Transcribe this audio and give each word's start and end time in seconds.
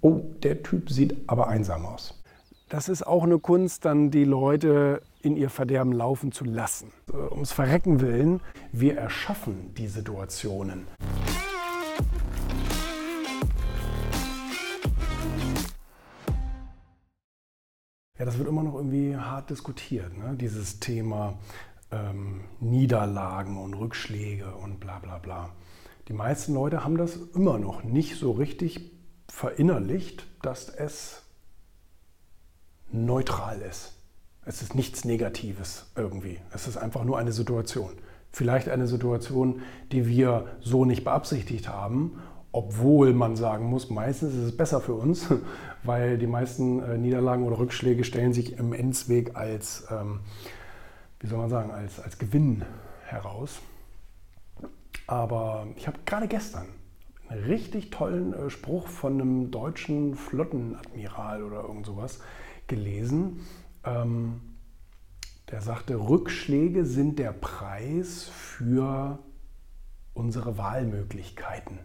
oh, 0.00 0.20
der 0.42 0.62
Typ 0.62 0.90
sieht 0.90 1.28
aber 1.28 1.48
einsam 1.48 1.86
aus. 1.86 2.14
Das 2.68 2.88
ist 2.88 3.06
auch 3.06 3.22
eine 3.22 3.38
Kunst, 3.38 3.84
dann 3.84 4.10
die 4.10 4.24
Leute 4.24 5.00
in 5.22 5.36
ihr 5.36 5.50
Verderben 5.50 5.92
laufen 5.92 6.32
zu 6.32 6.44
lassen. 6.44 6.92
Ums 7.30 7.52
Verrecken 7.52 8.00
willen, 8.00 8.40
wir 8.72 8.96
erschaffen 8.98 9.74
die 9.74 9.88
Situationen. 9.88 10.86
Ja, 18.18 18.24
das 18.24 18.36
wird 18.36 18.48
immer 18.48 18.64
noch 18.64 18.74
irgendwie 18.74 19.16
hart 19.16 19.48
diskutiert, 19.48 20.18
ne? 20.18 20.36
dieses 20.36 20.80
Thema 20.80 21.38
ähm, 21.90 22.42
Niederlagen 22.60 23.56
und 23.56 23.74
Rückschläge 23.74 24.54
und 24.56 24.80
bla 24.80 24.98
bla 24.98 25.18
bla. 25.18 25.50
Die 26.08 26.12
meisten 26.12 26.54
Leute 26.54 26.84
haben 26.84 26.96
das 26.96 27.16
immer 27.34 27.58
noch 27.58 27.84
nicht 27.84 28.16
so 28.16 28.32
richtig 28.32 28.97
verinnerlicht, 29.30 30.26
dass 30.42 30.68
es 30.68 31.22
neutral 32.90 33.60
ist. 33.60 33.94
Es 34.44 34.62
ist 34.62 34.74
nichts 34.74 35.04
Negatives 35.04 35.90
irgendwie. 35.94 36.38
Es 36.52 36.66
ist 36.66 36.76
einfach 36.76 37.04
nur 37.04 37.18
eine 37.18 37.32
Situation. 37.32 37.92
Vielleicht 38.30 38.68
eine 38.68 38.86
Situation, 38.86 39.62
die 39.92 40.06
wir 40.06 40.46
so 40.60 40.84
nicht 40.84 41.04
beabsichtigt 41.04 41.68
haben, 41.68 42.18
obwohl 42.50 43.12
man 43.12 43.36
sagen 43.36 43.66
muss, 43.66 43.90
meistens 43.90 44.34
ist 44.34 44.42
es 44.42 44.56
besser 44.56 44.80
für 44.80 44.94
uns, 44.94 45.26
weil 45.82 46.18
die 46.18 46.26
meisten 46.26 46.82
äh, 46.82 46.96
Niederlagen 46.96 47.44
oder 47.44 47.58
Rückschläge 47.58 48.04
stellen 48.04 48.32
sich 48.32 48.58
im 48.58 48.72
Endsweg 48.72 49.36
als, 49.36 49.86
ähm, 49.90 50.20
wie 51.20 51.26
soll 51.26 51.38
man 51.38 51.50
sagen, 51.50 51.70
als, 51.70 52.00
als 52.00 52.18
Gewinn 52.18 52.64
heraus. 53.04 53.58
Aber 55.06 55.66
ich 55.76 55.86
habe 55.86 55.98
gerade 56.04 56.28
gestern 56.28 56.66
richtig 57.30 57.90
tollen 57.90 58.32
äh, 58.32 58.50
Spruch 58.50 58.88
von 58.88 59.20
einem 59.20 59.50
deutschen 59.50 60.14
Flottenadmiral 60.14 61.42
oder 61.42 61.62
irgend 61.62 61.86
sowas 61.86 62.20
gelesen. 62.66 63.40
Ähm, 63.84 64.40
der 65.50 65.62
sagte, 65.62 65.96
Rückschläge 65.96 66.84
sind 66.84 67.18
der 67.18 67.32
Preis 67.32 68.24
für 68.24 69.18
unsere 70.12 70.58
Wahlmöglichkeiten. 70.58 71.78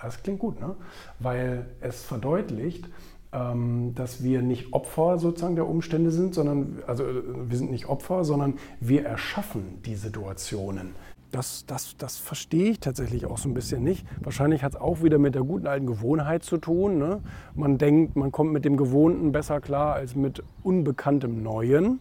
Das 0.00 0.22
klingt 0.22 0.38
gut, 0.38 0.60
ne? 0.60 0.76
weil 1.18 1.66
es 1.80 2.04
verdeutlicht, 2.04 2.88
ähm, 3.32 3.94
dass 3.94 4.22
wir 4.22 4.42
nicht 4.42 4.72
Opfer 4.72 5.18
sozusagen 5.18 5.56
der 5.56 5.66
Umstände 5.66 6.10
sind, 6.10 6.34
sondern 6.34 6.82
also 6.86 7.04
äh, 7.04 7.50
wir 7.50 7.56
sind 7.56 7.70
nicht 7.70 7.86
Opfer, 7.86 8.24
sondern 8.24 8.58
wir 8.80 9.04
erschaffen 9.04 9.82
die 9.82 9.96
Situationen. 9.96 10.94
Das, 11.36 11.66
das, 11.66 11.98
das 11.98 12.16
verstehe 12.16 12.70
ich 12.70 12.80
tatsächlich 12.80 13.26
auch 13.26 13.36
so 13.36 13.46
ein 13.50 13.52
bisschen 13.52 13.84
nicht. 13.84 14.06
Wahrscheinlich 14.22 14.62
hat 14.64 14.72
es 14.72 14.80
auch 14.80 15.02
wieder 15.02 15.18
mit 15.18 15.34
der 15.34 15.42
guten 15.42 15.66
alten 15.66 15.86
Gewohnheit 15.86 16.44
zu 16.44 16.56
tun. 16.56 16.96
Ne? 16.96 17.20
Man 17.54 17.76
denkt, 17.76 18.16
man 18.16 18.32
kommt 18.32 18.54
mit 18.54 18.64
dem 18.64 18.78
Gewohnten 18.78 19.32
besser 19.32 19.60
klar 19.60 19.92
als 19.92 20.14
mit 20.14 20.42
unbekanntem 20.62 21.42
Neuen. 21.42 22.00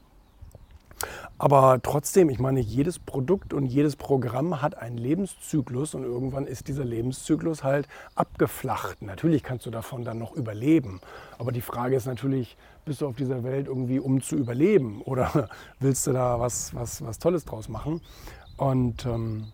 Aber 1.37 1.81
trotzdem, 1.83 2.29
ich 2.29 2.39
meine, 2.39 2.61
jedes 2.61 2.97
Produkt 2.97 3.53
und 3.53 3.65
jedes 3.65 3.97
Programm 3.97 4.61
hat 4.61 4.77
einen 4.77 4.97
Lebenszyklus 4.97 5.93
und 5.95 6.03
irgendwann 6.03 6.47
ist 6.47 6.69
dieser 6.69 6.85
Lebenszyklus 6.85 7.61
halt 7.61 7.89
abgeflacht. 8.15 9.01
Natürlich 9.01 9.43
kannst 9.43 9.65
du 9.65 9.69
davon 9.69 10.05
dann 10.05 10.17
noch 10.17 10.31
überleben. 10.31 11.01
Aber 11.37 11.51
die 11.51 11.59
Frage 11.59 11.97
ist 11.97 12.05
natürlich, 12.05 12.55
bist 12.85 13.01
du 13.01 13.07
auf 13.07 13.17
dieser 13.17 13.43
Welt 13.43 13.67
irgendwie, 13.67 13.99
um 13.99 14.21
zu 14.21 14.37
überleben? 14.37 15.01
Oder 15.01 15.49
willst 15.81 16.07
du 16.07 16.13
da 16.13 16.39
was, 16.39 16.73
was, 16.73 17.03
was 17.03 17.19
Tolles 17.19 17.43
draus 17.43 17.67
machen? 17.67 17.99
Und 18.57 19.05
ähm, 19.05 19.51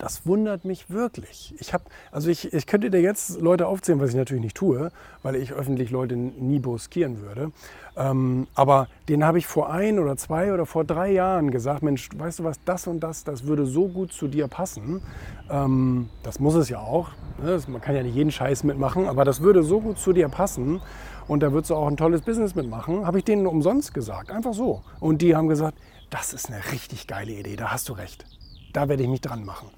das 0.00 0.26
wundert 0.26 0.64
mich 0.64 0.88
wirklich. 0.88 1.54
Ich, 1.58 1.74
hab, 1.74 1.82
also 2.10 2.30
ich, 2.30 2.52
ich 2.52 2.66
könnte 2.66 2.90
dir 2.90 3.02
jetzt 3.02 3.40
Leute 3.40 3.66
aufzählen, 3.66 4.00
was 4.00 4.10
ich 4.10 4.16
natürlich 4.16 4.42
nicht 4.42 4.56
tue, 4.56 4.90
weil 5.22 5.36
ich 5.36 5.52
öffentlich 5.52 5.90
Leute 5.90 6.16
nie 6.16 6.58
boskieren 6.58 7.20
würde. 7.20 7.52
Ähm, 7.96 8.46
aber 8.54 8.88
den 9.08 9.24
habe 9.24 9.38
ich 9.38 9.46
vor 9.46 9.70
ein 9.70 9.98
oder 9.98 10.16
zwei 10.16 10.54
oder 10.54 10.64
vor 10.64 10.84
drei 10.84 11.12
Jahren 11.12 11.50
gesagt, 11.50 11.82
Mensch, 11.82 12.08
weißt 12.16 12.38
du 12.38 12.44
was, 12.44 12.64
das 12.64 12.86
und 12.86 13.00
das, 13.00 13.24
das 13.24 13.44
würde 13.44 13.66
so 13.66 13.88
gut 13.88 14.12
zu 14.12 14.26
dir 14.26 14.48
passen. 14.48 15.02
Ähm, 15.50 16.08
das 16.22 16.40
muss 16.40 16.54
es 16.54 16.70
ja 16.70 16.78
auch. 16.78 17.10
Ne? 17.42 17.60
Man 17.68 17.82
kann 17.82 17.94
ja 17.94 18.02
nicht 18.02 18.14
jeden 18.14 18.30
Scheiß 18.30 18.64
mitmachen, 18.64 19.06
aber 19.06 19.26
das 19.26 19.42
würde 19.42 19.62
so 19.62 19.80
gut 19.80 19.98
zu 19.98 20.14
dir 20.14 20.30
passen. 20.30 20.80
Und 21.28 21.42
da 21.42 21.52
würdest 21.52 21.70
du 21.70 21.76
auch 21.76 21.86
ein 21.86 21.98
tolles 21.98 22.22
Business 22.22 22.54
mitmachen. 22.54 23.06
Habe 23.06 23.18
ich 23.18 23.24
denen 23.24 23.46
umsonst 23.46 23.92
gesagt, 23.92 24.30
einfach 24.30 24.54
so. 24.54 24.82
Und 24.98 25.20
die 25.20 25.36
haben 25.36 25.48
gesagt, 25.48 25.76
das 26.08 26.32
ist 26.32 26.50
eine 26.50 26.72
richtig 26.72 27.06
geile 27.06 27.32
Idee, 27.32 27.56
da 27.56 27.70
hast 27.70 27.88
du 27.88 27.92
recht. 27.92 28.24
Da 28.72 28.88
werde 28.88 29.02
ich 29.02 29.08
mich 29.08 29.20
dran 29.20 29.44
machen. 29.44 29.68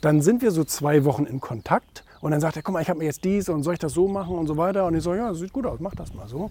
Dann 0.00 0.20
sind 0.20 0.42
wir 0.42 0.50
so 0.50 0.64
zwei 0.64 1.04
Wochen 1.04 1.24
in 1.24 1.40
Kontakt 1.40 2.04
und 2.20 2.30
dann 2.30 2.40
sagt 2.40 2.56
er, 2.56 2.62
guck 2.62 2.72
mal, 2.72 2.82
ich 2.82 2.88
habe 2.88 3.00
mir 3.00 3.06
jetzt 3.06 3.24
dies 3.24 3.48
und 3.48 3.62
soll 3.62 3.74
ich 3.74 3.80
das 3.80 3.92
so 3.92 4.06
machen 4.06 4.36
und 4.36 4.46
so 4.46 4.56
weiter. 4.56 4.86
Und 4.86 4.94
ich 4.94 5.02
so, 5.02 5.14
ja, 5.14 5.28
das 5.28 5.38
sieht 5.38 5.52
gut 5.52 5.66
aus, 5.66 5.80
mach 5.80 5.94
das 5.94 6.14
mal 6.14 6.28
so. 6.28 6.50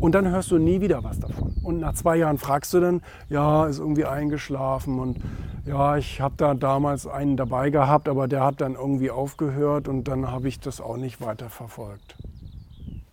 Und 0.00 0.14
dann 0.14 0.28
hörst 0.28 0.50
du 0.50 0.58
nie 0.58 0.80
wieder 0.80 1.04
was 1.04 1.20
davon. 1.20 1.54
Und 1.62 1.80
nach 1.80 1.94
zwei 1.94 2.16
Jahren 2.16 2.38
fragst 2.38 2.72
du 2.72 2.80
dann, 2.80 3.02
ja, 3.28 3.66
ist 3.66 3.78
irgendwie 3.78 4.06
eingeschlafen 4.06 4.98
und 4.98 5.18
ja, 5.66 5.98
ich 5.98 6.22
habe 6.22 6.34
da 6.38 6.54
damals 6.54 7.06
einen 7.06 7.36
dabei 7.36 7.68
gehabt, 7.68 8.08
aber 8.08 8.28
der 8.28 8.44
hat 8.44 8.62
dann 8.62 8.74
irgendwie 8.74 9.10
aufgehört 9.10 9.88
und 9.88 10.04
dann 10.04 10.30
habe 10.30 10.48
ich 10.48 10.58
das 10.58 10.80
auch 10.80 10.96
nicht 10.96 11.20
weiter 11.20 11.50
verfolgt. 11.50 12.16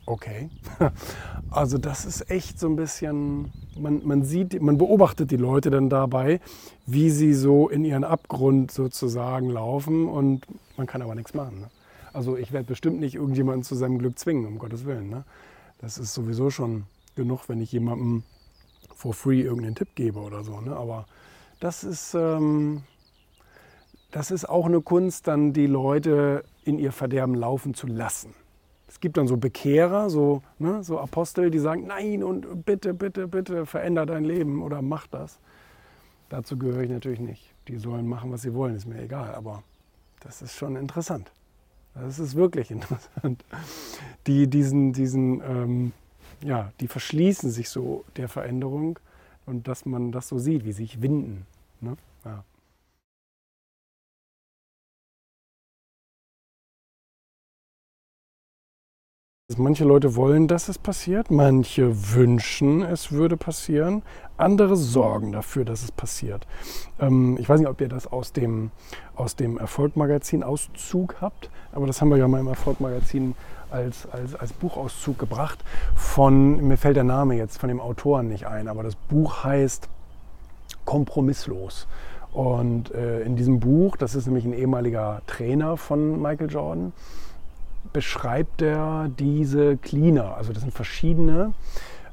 Okay. 0.07 0.49
Also 1.49 1.77
das 1.77 2.03
ist 2.03 2.29
echt 2.29 2.59
so 2.59 2.67
ein 2.67 2.75
bisschen, 2.75 3.53
man, 3.79 4.05
man 4.05 4.23
sieht, 4.23 4.61
man 4.61 4.77
beobachtet 4.77 5.31
die 5.31 5.37
Leute 5.37 5.69
dann 5.71 5.89
dabei, 5.89 6.41
wie 6.85 7.09
sie 7.09 7.33
so 7.33 7.69
in 7.69 7.85
ihren 7.85 8.03
Abgrund 8.03 8.69
sozusagen 8.69 9.49
laufen 9.49 10.09
und 10.09 10.45
man 10.75 10.87
kann 10.87 11.01
aber 11.01 11.15
nichts 11.15 11.33
machen. 11.33 11.61
Ne? 11.61 11.69
Also 12.11 12.35
ich 12.35 12.51
werde 12.51 12.67
bestimmt 12.67 12.99
nicht 12.99 13.15
irgendjemanden 13.15 13.63
zu 13.63 13.75
seinem 13.75 13.97
Glück 13.97 14.19
zwingen, 14.19 14.45
um 14.45 14.59
Gottes 14.59 14.85
Willen. 14.85 15.09
Ne? 15.09 15.23
Das 15.79 15.97
ist 15.97 16.13
sowieso 16.13 16.49
schon 16.49 16.83
genug, 17.15 17.47
wenn 17.47 17.61
ich 17.61 17.71
jemandem 17.71 18.23
for 18.93 19.13
free 19.13 19.41
irgendeinen 19.41 19.75
Tipp 19.75 19.95
gebe 19.95 20.19
oder 20.19 20.43
so. 20.43 20.59
Ne? 20.59 20.75
Aber 20.75 21.05
das 21.61 21.85
ist, 21.85 22.13
ähm, 22.13 22.83
das 24.11 24.31
ist 24.31 24.49
auch 24.49 24.65
eine 24.65 24.81
Kunst, 24.81 25.27
dann 25.27 25.53
die 25.53 25.67
Leute 25.67 26.43
in 26.65 26.77
ihr 26.77 26.91
Verderben 26.91 27.35
laufen 27.35 27.73
zu 27.73 27.87
lassen. 27.87 28.35
Es 28.87 28.99
gibt 28.99 29.17
dann 29.17 29.27
so 29.27 29.37
Bekehrer, 29.37 30.09
so, 30.09 30.41
ne, 30.59 30.83
so 30.83 30.99
Apostel, 30.99 31.51
die 31.51 31.59
sagen, 31.59 31.87
nein 31.87 32.23
und 32.23 32.65
bitte, 32.65 32.93
bitte, 32.93 33.27
bitte 33.27 33.65
veränder 33.65 34.05
dein 34.05 34.23
Leben 34.23 34.61
oder 34.61 34.81
mach 34.81 35.07
das. 35.07 35.39
Dazu 36.29 36.57
gehöre 36.57 36.83
ich 36.83 36.89
natürlich 36.89 37.19
nicht. 37.19 37.53
Die 37.67 37.77
sollen 37.77 38.07
machen, 38.07 38.31
was 38.31 38.41
sie 38.41 38.53
wollen, 38.53 38.75
ist 38.75 38.85
mir 38.85 39.01
egal. 39.01 39.35
Aber 39.35 39.63
das 40.21 40.41
ist 40.41 40.55
schon 40.55 40.75
interessant. 40.75 41.31
Das 41.93 42.19
ist 42.19 42.35
wirklich 42.35 42.71
interessant. 42.71 43.43
Die, 44.25 44.47
diesen, 44.47 44.93
diesen, 44.93 45.41
ähm, 45.41 45.91
ja, 46.41 46.71
die 46.79 46.87
verschließen 46.87 47.49
sich 47.49 47.69
so 47.69 48.05
der 48.15 48.29
Veränderung 48.29 48.99
und 49.45 49.67
dass 49.67 49.85
man 49.85 50.11
das 50.11 50.27
so 50.27 50.37
sieht, 50.37 50.65
wie 50.65 50.71
sie 50.71 50.83
sich 50.83 51.01
winden. 51.01 51.45
Ne? 51.81 51.97
Ja. 52.25 52.43
Manche 59.55 59.85
Leute 59.85 60.17
wollen, 60.17 60.49
dass 60.49 60.67
es 60.67 60.77
passiert, 60.77 61.31
manche 61.31 62.13
wünschen, 62.13 62.81
es 62.81 63.13
würde 63.13 63.37
passieren, 63.37 64.01
andere 64.35 64.75
sorgen 64.75 65.31
dafür, 65.31 65.63
dass 65.63 65.83
es 65.83 65.91
passiert. 65.93 66.45
Ähm, 66.99 67.37
ich 67.39 67.47
weiß 67.47 67.61
nicht, 67.61 67.69
ob 67.69 67.79
ihr 67.79 67.87
das 67.87 68.07
aus 68.07 68.33
dem, 68.33 68.71
aus 69.15 69.37
dem 69.37 69.57
Erfolgmagazin 69.57 70.43
Auszug 70.43 71.21
habt, 71.21 71.49
aber 71.71 71.87
das 71.87 72.01
haben 72.01 72.09
wir 72.09 72.17
ja 72.17 72.27
mal 72.27 72.41
im 72.41 72.47
Erfolgmagazin 72.47 73.35
als, 73.71 74.05
als, 74.11 74.35
als 74.35 74.51
Buchauszug 74.51 75.17
gebracht. 75.17 75.63
Von, 75.95 76.67
mir 76.67 76.75
fällt 76.75 76.97
der 76.97 77.05
Name 77.05 77.35
jetzt 77.35 77.57
von 77.57 77.69
dem 77.69 77.79
Autoren 77.79 78.27
nicht 78.27 78.47
ein, 78.47 78.67
aber 78.67 78.83
das 78.83 78.95
Buch 78.95 79.45
heißt 79.45 79.87
Kompromisslos. 80.83 81.87
Und 82.33 82.91
äh, 82.91 83.21
in 83.21 83.37
diesem 83.37 83.61
Buch, 83.61 83.95
das 83.95 84.13
ist 84.13 84.25
nämlich 84.25 84.43
ein 84.43 84.51
ehemaliger 84.51 85.21
Trainer 85.25 85.77
von 85.77 86.21
Michael 86.21 86.51
Jordan, 86.51 86.91
beschreibt 87.93 88.61
er 88.61 89.09
diese 89.19 89.77
Cleaner. 89.77 90.35
Also 90.37 90.53
das 90.53 90.61
sind 90.61 90.73
verschiedene 90.73 91.53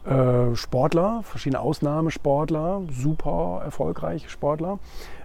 äh, 0.04 0.54
Sportler, 0.54 1.22
verschiedene 1.24 1.60
Ausnahmesportler, 1.60 2.82
super 2.90 3.62
erfolgreiche 3.64 4.28
Sportler 4.28 4.78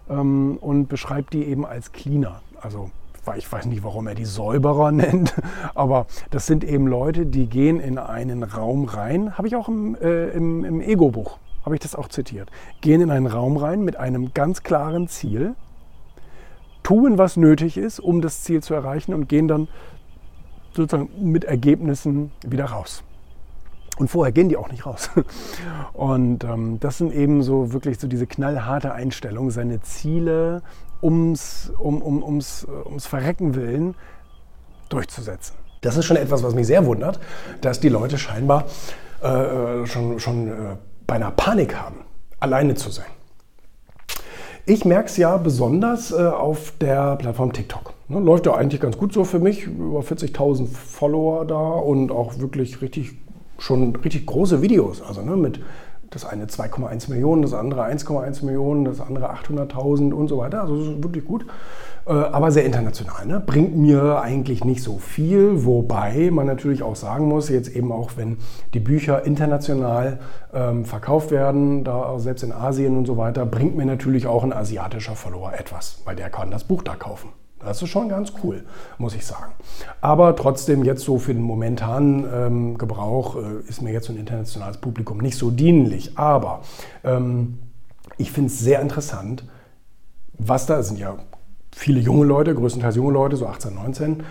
ähm, 0.10 0.58
und 0.62 0.88
beschreibt 0.88 1.34
die 1.34 1.46
eben 1.46 1.66
als 1.66 1.92
Cleaner. 1.92 2.42
Also 2.62 2.90
ich 3.36 3.52
weiß 3.52 3.66
nicht, 3.66 3.84
warum 3.84 4.08
er 4.08 4.16
die 4.16 4.26
Säuberer 4.26 4.92
nennt, 4.94 5.36
aber 5.76 6.08
das 6.32 6.48
sind 6.48 6.64
eben 6.64 6.88
Leute, 6.88 7.26
die 7.26 7.48
gehen 7.48 7.80
in 7.80 7.98
einen 7.98 8.44
Raum 8.44 8.86
rein, 8.86 9.38
habe 9.38 9.48
ich 9.48 9.56
auch 9.56 9.68
im, 9.68 9.96
äh, 9.96 10.30
im, 10.30 10.66
im 10.66 10.82
Ego-Buch, 10.82 11.38
habe 11.64 11.76
ich 11.76 11.82
das 11.82 11.96
auch 11.96 12.08
zitiert, 12.08 12.50
gehen 12.82 13.02
in 13.02 13.12
einen 13.12 13.28
Raum 13.28 13.58
rein 13.58 13.84
mit 13.84 13.98
einem 13.98 14.34
ganz 14.34 14.64
klaren 14.64 15.08
Ziel, 15.08 15.56
tun, 16.84 17.18
was 17.18 17.38
nötig 17.38 17.78
ist, 17.78 18.00
um 18.00 18.22
das 18.22 18.42
Ziel 18.44 18.64
zu 18.64 18.74
erreichen 18.74 19.14
und 19.14 19.30
gehen 19.30 19.48
dann 19.48 19.68
sozusagen 20.74 21.10
mit 21.20 21.46
Ergebnissen 21.46 22.32
wieder 22.46 22.66
raus. 22.66 23.04
Und 23.98 24.10
vorher 24.10 24.32
gehen 24.32 24.48
die 24.48 24.56
auch 24.56 24.72
nicht 24.72 24.86
raus. 24.86 25.10
Und 25.94 26.44
ähm, 26.46 26.80
das 26.80 26.98
sind 26.98 27.14
eben 27.14 27.44
so 27.44 27.74
wirklich 27.74 28.00
so 28.00 28.08
diese 28.08 28.28
knallharte 28.28 28.94
Einstellung, 28.94 29.52
seine 29.52 29.82
Ziele 29.82 30.62
ums, 31.02 31.72
um, 31.78 32.02
um, 32.02 32.24
ums, 32.24 32.66
ums 32.86 33.06
Verrecken 33.06 33.56
willen 33.56 33.96
durchzusetzen. 34.88 35.56
Das 35.82 35.98
ist 35.98 36.06
schon 36.06 36.18
etwas, 36.18 36.44
was 36.44 36.56
mich 36.56 36.68
sehr 36.68 36.86
wundert, 36.86 37.20
dass 37.62 37.80
die 37.80 37.90
Leute 37.90 38.18
scheinbar 38.18 38.66
äh, 39.22 39.86
schon, 39.86 40.20
schon 40.20 40.48
äh, 40.48 40.54
beinahe 41.06 41.32
Panik 41.32 41.76
haben, 41.76 41.98
alleine 42.40 42.76
zu 42.76 42.90
sein. 42.90 43.06
Ich 44.66 44.86
merke 44.86 45.08
es 45.08 45.18
ja 45.18 45.38
besonders 45.38 46.12
äh, 46.12 46.16
auf 46.16 46.74
der 46.80 47.16
Plattform 47.16 47.54
TikTok. 47.54 47.94
Ne, 48.10 48.20
läuft 48.20 48.48
ja 48.48 48.56
eigentlich 48.56 48.82
ganz 48.82 48.98
gut 48.98 49.14
so 49.14 49.24
für 49.24 49.38
mich. 49.38 49.68
Über 49.68 50.00
40.000 50.00 50.68
Follower 50.68 51.46
da 51.46 51.56
und 51.56 52.12
auch 52.12 52.40
wirklich 52.40 52.82
richtig, 52.82 53.12
schon 53.60 53.96
richtig 53.98 54.26
große 54.26 54.64
Videos. 54.64 55.04
Also 55.04 55.22
ne, 55.22 55.36
mit 55.36 55.60
das 56.10 56.26
eine 56.26 56.46
2,1 56.46 57.12
Millionen, 57.12 57.44
das 57.44 57.54
andere 57.54 57.84
1,1 57.84 58.44
Millionen, 58.44 58.84
das 58.84 59.00
andere 59.00 59.32
800.000 59.32 60.12
und 60.12 60.28
so 60.28 60.40
weiter. 60.40 60.62
Also 60.62 60.76
das 60.76 60.88
ist 60.88 61.04
wirklich 61.04 61.24
gut. 61.24 61.46
Äh, 62.08 62.14
aber 62.14 62.50
sehr 62.50 62.66
international. 62.66 63.28
Ne? 63.28 63.40
Bringt 63.40 63.78
mir 63.78 64.20
eigentlich 64.20 64.64
nicht 64.66 64.82
so 64.82 64.98
viel, 64.98 65.66
wobei 65.66 66.32
man 66.32 66.48
natürlich 66.48 66.82
auch 66.82 66.96
sagen 66.96 67.28
muss, 67.28 67.50
jetzt 67.50 67.76
eben 67.76 67.92
auch 67.92 68.12
wenn 68.16 68.38
die 68.74 68.80
Bücher 68.80 69.24
international 69.24 70.20
ähm, 70.52 70.84
verkauft 70.86 71.30
werden, 71.30 71.84
da 71.84 72.18
selbst 72.18 72.42
in 72.42 72.54
Asien 72.54 72.98
und 72.98 73.06
so 73.06 73.18
weiter, 73.18 73.46
bringt 73.46 73.78
mir 73.78 73.86
natürlich 73.86 74.26
auch 74.26 74.44
ein 74.44 74.52
asiatischer 74.52 75.16
Follower 75.16 75.54
etwas, 75.54 76.02
weil 76.06 76.16
der 76.16 76.32
kann 76.32 76.50
das 76.50 76.64
Buch 76.64 76.82
da 76.82 76.96
kaufen. 76.96 77.30
Das 77.60 77.82
ist 77.82 77.90
schon 77.90 78.08
ganz 78.08 78.32
cool, 78.44 78.64
muss 78.98 79.16
ich 79.16 79.26
sagen. 79.26 79.52
Aber 80.00 80.36
trotzdem 80.36 80.84
jetzt 80.86 81.04
so 81.04 81.18
für 81.18 81.34
den 81.34 81.44
momentanen 81.44 82.26
ähm, 82.34 82.78
Gebrauch 82.78 83.36
äh, 83.36 83.68
ist 83.68 83.82
mir 83.82 83.92
jetzt 83.92 84.08
so 84.08 84.14
ein 84.14 84.20
internationales 84.20 84.78
Publikum 84.78 85.18
nicht 85.18 85.38
so 85.38 85.52
dienlich. 85.52 86.18
Aber 86.18 86.62
ähm, 87.04 87.60
ich 88.18 88.32
finde 88.32 88.48
es 88.48 88.60
sehr 88.60 88.82
interessant, 88.82 89.44
was 90.38 90.66
da 90.66 90.82
sind 90.84 91.00
ja 91.00 91.18
viele 91.76 92.00
junge 92.00 92.26
Leute, 92.26 92.56
größtenteils 92.56 92.96
junge 92.96 93.12
Leute, 93.12 93.36
so 93.36 93.46
18, 93.48 93.76
19. 93.76 94.24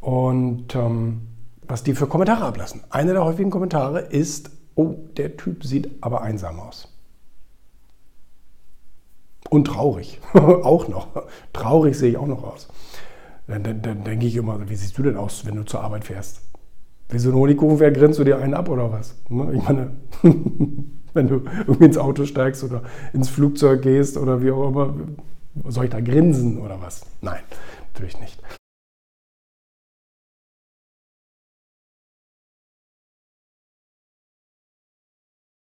Und 0.00 0.74
ähm, 0.74 1.28
was 1.68 1.82
die 1.84 1.94
für 1.94 2.06
Kommentare 2.06 2.44
ablassen. 2.44 2.82
Einer 2.90 3.12
der 3.12 3.24
häufigen 3.24 3.50
Kommentare 3.50 4.00
ist, 4.00 4.50
oh, 4.74 4.94
der 5.16 5.36
Typ 5.36 5.64
sieht 5.64 5.90
aber 6.02 6.22
einsam 6.22 6.60
aus. 6.60 6.91
Und 9.52 9.66
traurig, 9.66 10.18
auch 10.32 10.88
noch. 10.88 11.08
Traurig 11.52 11.94
sehe 11.98 12.08
ich 12.08 12.16
auch 12.16 12.26
noch 12.26 12.42
aus. 12.42 12.68
Dann, 13.46 13.62
dann, 13.62 13.82
dann 13.82 14.02
denke 14.02 14.24
ich 14.24 14.36
immer, 14.36 14.58
wie 14.66 14.74
siehst 14.74 14.96
du 14.96 15.02
denn 15.02 15.18
aus, 15.18 15.44
wenn 15.44 15.56
du 15.56 15.64
zur 15.64 15.82
Arbeit 15.82 16.04
fährst? 16.04 16.40
Wie 17.10 17.18
so 17.18 17.28
ein 17.28 17.34
Honigkuchenpferd 17.34 17.94
grinst 17.94 18.18
du 18.18 18.24
dir 18.24 18.38
einen 18.38 18.54
ab 18.54 18.70
oder 18.70 18.90
was? 18.90 19.14
Ne? 19.28 19.52
Ich 19.52 19.62
meine, 19.62 19.90
wenn 21.12 21.28
du 21.28 21.42
irgendwie 21.66 21.84
ins 21.84 21.98
Auto 21.98 22.24
steigst 22.24 22.64
oder 22.64 22.82
ins 23.12 23.28
Flugzeug 23.28 23.82
gehst 23.82 24.16
oder 24.16 24.42
wie 24.42 24.52
auch 24.52 24.68
immer, 24.68 24.94
soll 25.68 25.84
ich 25.84 25.90
da 25.90 26.00
grinsen 26.00 26.58
oder 26.58 26.80
was? 26.80 27.04
Nein, 27.20 27.42
natürlich 27.92 28.18
nicht. 28.20 28.40